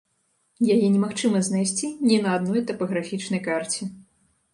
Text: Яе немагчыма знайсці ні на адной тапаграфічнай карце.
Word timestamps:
Яе 0.75 0.85
немагчыма 0.93 1.41
знайсці 1.49 1.89
ні 2.09 2.17
на 2.23 2.31
адной 2.39 2.63
тапаграфічнай 2.71 3.41
карце. 3.49 3.81